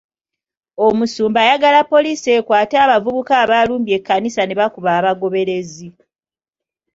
Omusumba 0.87 1.37
ayagala 1.45 1.79
poliisi 1.91 2.27
ekwate 2.37 2.75
abavubuka 2.85 3.33
abaalumbye 3.43 3.93
ekkanisa 3.99 4.41
ne 4.45 4.55
bakuba 4.59 4.89
abagoberezi. 4.99 5.89